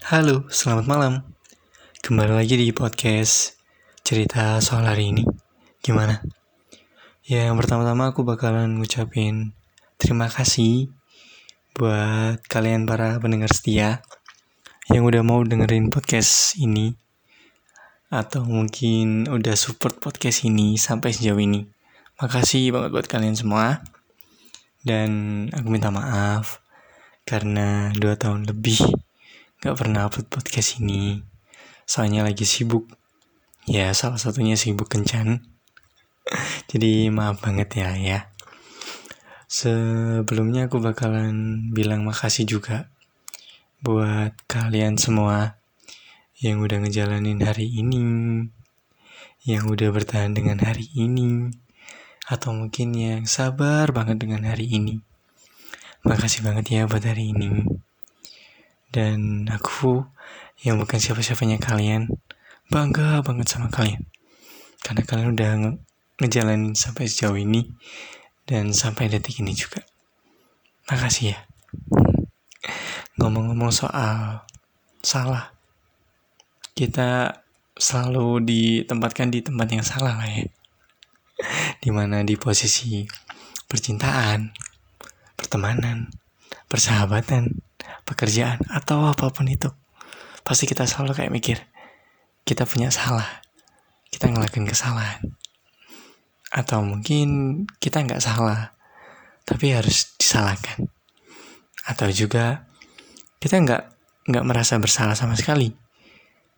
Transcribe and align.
Halo, 0.00 0.48
selamat 0.48 0.88
malam. 0.88 1.20
Kembali 2.00 2.32
lagi 2.32 2.56
di 2.56 2.72
podcast 2.72 3.60
cerita 4.00 4.56
soal 4.64 4.88
hari 4.88 5.12
ini. 5.12 5.28
Gimana? 5.84 6.24
Ya, 7.20 7.52
yang 7.52 7.60
pertama-tama 7.60 8.08
aku 8.08 8.24
bakalan 8.24 8.80
ngucapin 8.80 9.52
terima 10.00 10.32
kasih 10.32 10.88
buat 11.76 12.40
kalian 12.48 12.88
para 12.88 13.20
pendengar 13.20 13.52
setia 13.52 14.00
yang 14.88 15.04
udah 15.04 15.20
mau 15.20 15.44
dengerin 15.44 15.92
podcast 15.92 16.56
ini 16.56 16.96
atau 18.08 18.48
mungkin 18.48 19.28
udah 19.28 19.52
support 19.52 20.00
podcast 20.00 20.48
ini 20.48 20.80
sampai 20.80 21.12
sejauh 21.12 21.44
ini. 21.44 21.68
Makasih 22.16 22.72
banget 22.72 22.88
buat 22.96 23.04
kalian 23.04 23.36
semua. 23.36 23.84
Dan 24.80 25.44
aku 25.52 25.68
minta 25.68 25.92
maaf 25.92 26.64
karena 27.28 27.92
dua 27.92 28.16
tahun 28.16 28.48
lebih 28.48 29.09
gak 29.60 29.76
pernah 29.76 30.08
upload 30.08 30.32
podcast 30.32 30.80
ini. 30.80 31.20
Soalnya 31.84 32.24
lagi 32.24 32.48
sibuk. 32.48 32.88
Ya, 33.68 33.92
salah 33.92 34.16
satunya 34.16 34.56
sibuk 34.56 34.88
kencan. 34.88 35.44
Jadi 36.72 37.12
maaf 37.12 37.44
banget 37.44 37.68
ya 37.76 37.92
ya. 37.92 38.20
Sebelumnya 39.50 40.72
aku 40.72 40.80
bakalan 40.80 41.68
bilang 41.76 42.08
makasih 42.08 42.48
juga 42.48 42.88
buat 43.84 44.32
kalian 44.48 44.96
semua 44.96 45.60
yang 46.40 46.64
udah 46.64 46.80
ngejalanin 46.80 47.44
hari 47.44 47.68
ini, 47.68 48.00
yang 49.44 49.68
udah 49.68 49.92
bertahan 49.92 50.32
dengan 50.32 50.64
hari 50.64 50.88
ini, 50.96 51.52
atau 52.32 52.56
mungkin 52.56 52.96
yang 52.96 53.28
sabar 53.28 53.92
banget 53.92 54.24
dengan 54.24 54.48
hari 54.48 54.72
ini. 54.72 55.04
Makasih 56.00 56.48
banget 56.48 56.80
ya 56.80 56.88
buat 56.88 57.04
hari 57.04 57.36
ini. 57.36 57.68
Dan 58.90 59.46
aku 59.46 60.02
yang 60.66 60.82
bukan 60.82 60.98
siapa-siapanya 60.98 61.62
kalian, 61.62 62.10
bangga 62.68 63.22
banget 63.22 63.46
sama 63.46 63.70
kalian. 63.70 64.06
Karena 64.82 65.02
kalian 65.06 65.30
udah 65.34 65.50
nge 65.56 65.70
ngejalanin 66.20 66.76
sampai 66.76 67.08
sejauh 67.08 67.38
ini 67.40 67.72
dan 68.44 68.76
sampai 68.76 69.08
detik 69.08 69.40
ini 69.40 69.56
juga. 69.56 69.80
Makasih 70.90 71.32
ya. 71.32 71.38
Ngomong-ngomong 73.16 73.72
soal 73.72 74.44
salah, 75.00 75.56
kita 76.76 77.40
selalu 77.78 78.44
ditempatkan 78.44 79.32
di 79.32 79.40
tempat 79.40 79.68
yang 79.72 79.84
salah 79.84 80.18
lah 80.18 80.28
ya. 80.28 80.44
Di 81.80 81.88
mana 81.88 82.20
di 82.20 82.36
posisi 82.36 83.08
percintaan, 83.64 84.52
pertemanan, 85.40 86.12
persahabatan, 86.68 87.48
pekerjaan, 88.10 88.58
atau 88.66 89.06
apa 89.06 89.30
pun 89.30 89.46
itu. 89.46 89.70
Pasti 90.42 90.66
kita 90.66 90.84
selalu 90.84 91.14
kayak 91.14 91.32
mikir, 91.32 91.58
kita 92.42 92.66
punya 92.66 92.90
salah, 92.90 93.40
kita 94.10 94.26
ngelakuin 94.26 94.66
kesalahan. 94.66 95.22
Atau 96.50 96.82
mungkin 96.82 97.62
kita 97.78 98.02
nggak 98.02 98.18
salah, 98.18 98.74
tapi 99.46 99.70
harus 99.70 100.18
disalahkan. 100.18 100.90
Atau 101.86 102.10
juga 102.10 102.66
kita 103.38 103.62
nggak 103.62 103.82
nggak 104.26 104.44
merasa 104.46 104.76
bersalah 104.82 105.14
sama 105.14 105.38
sekali, 105.38 105.70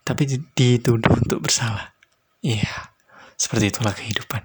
tapi 0.02 0.26
dituduh 0.56 1.12
untuk 1.12 1.44
bersalah. 1.44 1.92
Iya, 2.42 2.90
seperti 3.38 3.70
itulah 3.70 3.94
kehidupan. 3.94 4.42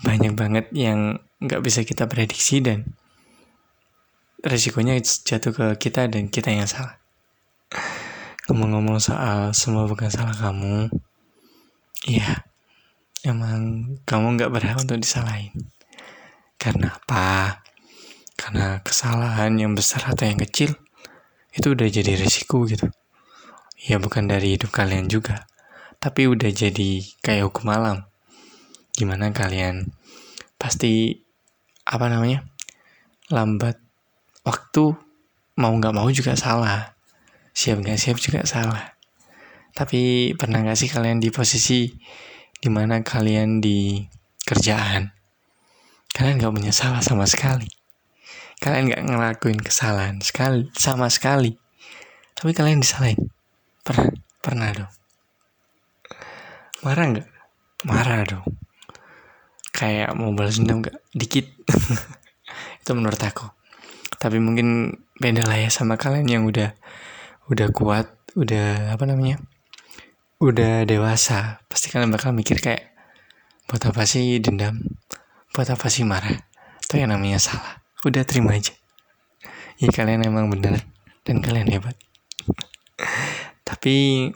Banyak 0.00 0.32
banget 0.32 0.66
yang 0.72 1.20
nggak 1.40 1.60
bisa 1.60 1.84
kita 1.84 2.08
prediksi 2.08 2.64
dan 2.64 2.88
resikonya 4.40 4.96
jatuh 5.00 5.52
ke 5.52 5.66
kita 5.76 6.08
dan 6.08 6.32
kita 6.32 6.48
yang 6.52 6.64
salah. 6.64 6.96
Ngomong-ngomong 8.48 8.98
soal 8.98 9.52
semua 9.54 9.86
bukan 9.86 10.10
salah 10.10 10.34
kamu, 10.34 10.90
iya, 12.08 12.48
emang 13.22 13.94
kamu 14.08 14.40
nggak 14.40 14.52
berhak 14.52 14.76
untuk 14.80 14.98
disalahin. 14.98 15.52
Karena 16.56 16.96
apa? 16.96 17.60
Karena 18.34 18.80
kesalahan 18.80 19.54
yang 19.60 19.76
besar 19.76 20.08
atau 20.08 20.24
yang 20.24 20.40
kecil 20.40 20.72
itu 21.52 21.76
udah 21.76 21.88
jadi 21.92 22.16
resiko 22.16 22.64
gitu. 22.64 22.88
Ya 23.80 24.00
bukan 24.00 24.28
dari 24.28 24.56
hidup 24.56 24.72
kalian 24.72 25.08
juga, 25.08 25.48
tapi 26.00 26.28
udah 26.28 26.48
jadi 26.52 27.04
kayak 27.20 27.48
hukum 27.48 27.68
alam. 27.72 28.08
Gimana 28.96 29.32
kalian 29.32 29.92
pasti 30.60 31.24
apa 31.88 32.12
namanya 32.12 32.44
lambat 33.32 33.89
waktu 34.44 34.96
mau 35.60 35.72
nggak 35.76 35.94
mau 35.94 36.08
juga 36.08 36.32
salah. 36.36 36.96
Siap 37.52 37.84
nggak 37.84 37.98
siap 38.00 38.16
juga 38.16 38.46
salah. 38.48 38.96
Tapi 39.76 40.32
pernah 40.34 40.64
nggak 40.64 40.78
sih 40.78 40.88
kalian 40.88 41.20
di 41.20 41.28
posisi 41.28 41.90
di 42.56 42.68
mana 42.72 43.04
kalian 43.04 43.60
di 43.60 44.00
kerjaan? 44.44 45.12
Kalian 46.10 46.40
nggak 46.40 46.74
salah 46.74 47.04
sama 47.04 47.28
sekali. 47.28 47.68
Kalian 48.60 48.92
nggak 48.92 49.02
ngelakuin 49.08 49.60
kesalahan 49.60 50.20
sekali 50.20 50.68
sama 50.76 51.08
sekali. 51.12 51.56
Tapi 52.36 52.50
kalian 52.56 52.80
disalahin. 52.80 53.20
Pernah? 53.84 54.12
Pernah 54.40 54.68
dong. 54.72 54.92
Marah 56.80 57.06
nggak? 57.12 57.28
Marah 57.84 58.20
dong. 58.24 58.46
Kayak 59.72 60.12
mau 60.16 60.32
balas 60.32 60.56
dendam 60.60 60.80
nggak? 60.80 60.96
Dikit. 61.12 61.46
Itu 62.80 62.96
menurut 62.96 63.20
aku 63.20 63.59
tapi 64.20 64.36
mungkin 64.36 65.00
beda 65.16 65.48
lah 65.48 65.56
ya 65.56 65.72
sama 65.72 65.96
kalian 65.96 66.28
yang 66.28 66.44
udah 66.44 66.76
udah 67.48 67.68
kuat 67.72 68.12
udah 68.36 68.92
apa 68.92 69.08
namanya 69.08 69.40
udah 70.40 70.88
dewasa. 70.88 71.64
Pasti 71.68 71.92
kalian 71.92 72.12
bakal 72.12 72.36
mikir 72.36 72.60
kayak 72.60 72.92
buat 73.68 73.80
apa 73.84 74.04
sih 74.08 74.40
dendam? 74.40 74.80
Buat 75.56 75.76
apa 75.76 75.88
sih 75.92 76.04
marah? 76.04 76.36
Itu 76.80 77.00
yang 77.00 77.12
namanya 77.12 77.40
salah. 77.40 77.84
Udah 78.04 78.24
terima 78.24 78.56
aja. 78.56 78.72
Ya 79.80 79.88
kalian 79.92 80.24
emang 80.24 80.52
bener 80.52 80.84
dan 81.24 81.40
kalian 81.44 81.68
hebat. 81.72 81.96
Tapi 83.68 84.28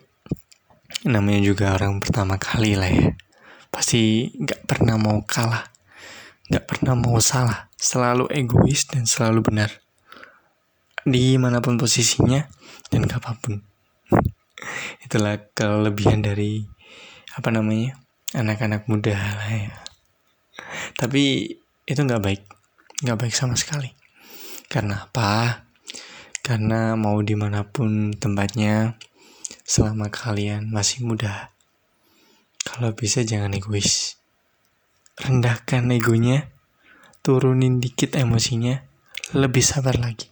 namanya 1.05 1.41
juga 1.45 1.77
orang 1.77 2.01
pertama 2.01 2.41
kali 2.41 2.77
lah 2.77 2.89
ya. 2.89 3.13
Pasti 3.73 4.33
nggak 4.33 4.65
pernah 4.65 4.97
mau 4.97 5.21
kalah 5.25 5.74
nggak 6.51 6.65
pernah 6.65 6.95
mau 6.97 7.17
salah. 7.21 7.69
Selalu 7.77 8.29
egois 8.33 8.89
dan 8.89 9.05
selalu 9.05 9.45
benar. 9.45 9.71
Di 11.05 11.37
mana 11.37 11.61
pun 11.61 11.77
posisinya 11.77 12.49
dan 12.89 13.05
kapan 13.05 13.37
pun. 13.41 13.55
Itulah 15.05 15.53
kelebihan 15.53 16.25
dari 16.25 16.65
apa 17.37 17.53
namanya 17.53 18.01
anak-anak 18.33 18.89
muda 18.89 19.15
lah 19.15 19.51
ya. 19.53 19.77
Tapi 20.97 21.55
itu 21.85 22.01
nggak 22.01 22.23
baik. 22.25 22.43
Nggak 23.05 23.19
baik 23.21 23.35
sama 23.37 23.55
sekali. 23.55 23.93
Karena 24.73 25.05
apa? 25.05 25.65
Karena 26.41 26.97
mau 26.97 27.21
di 27.21 27.37
mana 27.37 27.65
pun 27.69 28.13
tempatnya 28.17 28.97
selama 29.65 30.13
kalian 30.13 30.69
masih 30.69 31.09
muda 31.09 31.55
kalau 32.65 32.93
bisa 32.93 33.25
jangan 33.25 33.53
egois 33.57 34.21
rendahkan 35.15 35.87
egonya 35.95 36.55
turunin 37.25 37.81
dikit 37.81 38.21
emosinya, 38.21 38.85
lebih 39.33 39.65
sabar 39.65 39.97
lagi. 39.97 40.29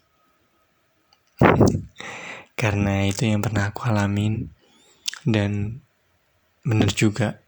Karena 2.61 3.09
itu 3.09 3.25
yang 3.25 3.41
pernah 3.41 3.73
aku 3.73 3.89
alamin 3.89 4.53
dan 5.25 5.81
bener 6.63 6.93
juga. 6.93 7.41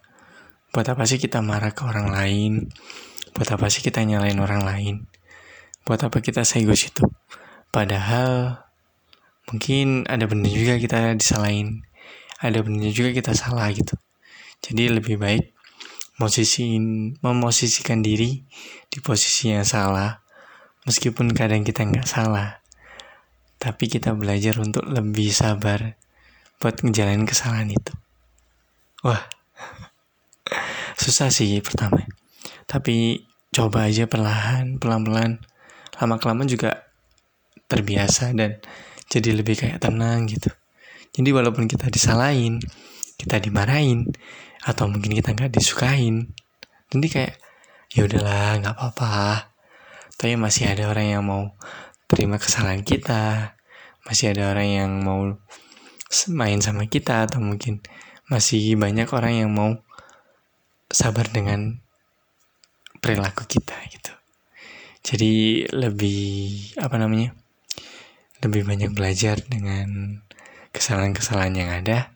Buat 0.74 0.96
apa 0.96 1.06
sih 1.06 1.22
kita 1.22 1.38
marah 1.44 1.70
ke 1.70 1.86
orang 1.86 2.10
lain? 2.10 2.52
Buat 3.36 3.60
apa 3.60 3.70
sih 3.70 3.84
kita 3.84 4.02
nyalain 4.02 4.40
orang 4.40 4.64
lain? 4.64 4.94
Buat 5.86 6.10
apa 6.10 6.18
kita 6.18 6.42
segus 6.42 6.90
itu? 6.90 7.06
Padahal 7.70 8.64
mungkin 9.52 10.08
ada 10.10 10.26
bener 10.26 10.50
juga 10.50 10.80
kita 10.80 11.14
disalahin. 11.14 11.86
Ada 12.42 12.64
bener 12.66 12.90
juga 12.90 13.14
kita 13.14 13.36
salah 13.38 13.70
gitu. 13.70 13.94
Jadi 14.64 14.88
lebih 14.98 15.20
baik 15.20 15.53
posisiin 16.14 17.18
memosisikan 17.18 18.00
diri 18.00 18.42
di 18.86 18.98
posisi 19.02 19.50
yang 19.50 19.66
salah 19.66 20.22
meskipun 20.86 21.34
kadang 21.34 21.66
kita 21.66 21.82
nggak 21.82 22.06
salah. 22.06 22.62
Tapi 23.58 23.88
kita 23.88 24.12
belajar 24.12 24.60
untuk 24.60 24.84
lebih 24.84 25.32
sabar 25.32 25.96
buat 26.60 26.76
ngejalanin 26.84 27.24
kesalahan 27.24 27.72
itu. 27.72 27.92
Wah 29.02 29.24
susah 31.02 31.32
sih 31.32 31.58
pertama. 31.64 32.04
Tapi 32.68 33.24
coba 33.50 33.88
aja 33.88 34.06
perlahan 34.06 34.78
pelan-pelan. 34.78 35.42
Lama 35.98 36.16
kelamaan 36.18 36.50
juga 36.50 36.90
terbiasa 37.70 38.34
dan 38.34 38.60
jadi 39.08 39.30
lebih 39.34 39.56
kayak 39.56 39.82
tenang 39.82 40.26
gitu. 40.28 40.50
Jadi 41.14 41.30
walaupun 41.30 41.70
kita 41.70 41.86
disalahin 41.88 42.58
kita 43.14 43.38
dimarahin 43.38 44.10
atau 44.64 44.88
mungkin 44.88 45.12
kita 45.12 45.36
nggak 45.36 45.52
disukain 45.52 46.32
jadi 46.90 47.06
kayak 47.08 47.34
ya 47.92 48.08
udahlah 48.08 48.60
nggak 48.64 48.74
apa-apa 48.74 49.52
tapi 50.16 50.40
masih 50.40 50.72
ada 50.72 50.88
orang 50.88 51.06
yang 51.12 51.22
mau 51.22 51.52
terima 52.08 52.40
kesalahan 52.40 52.80
kita 52.80 53.54
masih 54.04 54.36
ada 54.36 54.52
orang 54.52 54.68
yang 54.68 54.90
mau 55.00 55.36
main 56.30 56.60
sama 56.60 56.86
kita 56.86 57.26
atau 57.26 57.40
mungkin 57.42 57.80
masih 58.28 58.76
banyak 58.78 59.08
orang 59.10 59.44
yang 59.44 59.50
mau 59.50 59.80
sabar 60.88 61.26
dengan 61.28 61.80
perilaku 63.02 63.44
kita 63.44 63.74
gitu. 63.90 64.12
Jadi 65.04 65.66
lebih 65.68 66.72
apa 66.80 66.96
namanya? 66.96 67.36
Lebih 68.40 68.64
banyak 68.64 68.90
belajar 68.96 69.40
dengan 69.44 70.20
kesalahan-kesalahan 70.72 71.54
yang 71.56 71.70
ada 71.72 72.13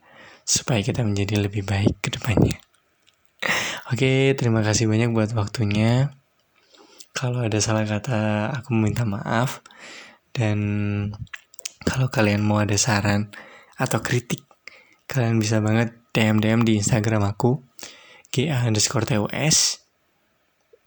supaya 0.48 0.80
kita 0.80 1.04
menjadi 1.04 1.44
lebih 1.44 1.68
baik 1.68 2.00
ke 2.00 2.08
depannya. 2.08 2.56
Oke, 3.92 4.32
terima 4.32 4.64
kasih 4.64 4.88
banyak 4.88 5.12
buat 5.12 5.36
waktunya. 5.36 6.08
Kalau 7.12 7.44
ada 7.44 7.60
salah 7.60 7.84
kata, 7.84 8.48
aku 8.56 8.72
minta 8.72 9.04
maaf. 9.04 9.60
Dan 10.32 10.58
kalau 11.84 12.08
kalian 12.08 12.40
mau 12.40 12.64
ada 12.64 12.80
saran 12.80 13.28
atau 13.76 14.00
kritik, 14.00 14.40
kalian 15.04 15.36
bisa 15.36 15.60
banget 15.60 15.92
DM-DM 16.16 16.64
di 16.64 16.80
Instagram 16.80 17.28
aku, 17.28 17.60
GA 18.32 18.64
underscore 18.64 19.04
TUS. 19.04 19.84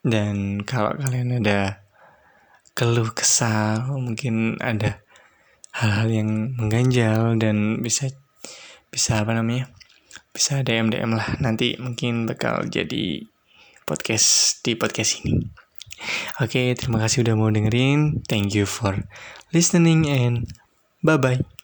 Dan 0.01 0.65
kalau 0.65 0.97
kalian 0.97 1.37
ada 1.37 1.85
keluh 2.73 3.13
kesal, 3.13 3.93
mungkin 3.93 4.57
ada 4.57 5.05
hal-hal 5.77 6.09
yang 6.09 6.29
mengganjal 6.57 7.37
dan 7.37 7.85
bisa 7.85 8.09
bisa 8.91 9.23
apa 9.23 9.31
namanya? 9.31 9.71
Bisa 10.35 10.61
DM 10.61 10.91
DM 10.91 11.15
lah. 11.15 11.39
Nanti 11.39 11.79
mungkin 11.79 12.27
bakal 12.27 12.67
jadi 12.67 13.25
podcast 13.87 14.61
di 14.61 14.75
podcast 14.75 15.23
ini. 15.23 15.47
Oke 16.41 16.57
okay, 16.59 16.67
terima 16.75 16.99
kasih 16.99 17.23
udah 17.23 17.35
mau 17.39 17.49
dengerin. 17.49 18.21
Thank 18.27 18.53
you 18.53 18.67
for 18.67 19.07
listening 19.55 20.05
and 20.11 20.51
bye 21.01 21.17
bye 21.17 21.60